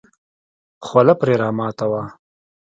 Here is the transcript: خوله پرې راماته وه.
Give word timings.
خوله 0.85 1.13
پرې 1.19 1.33
راماته 1.41 1.85
وه. 1.91 2.03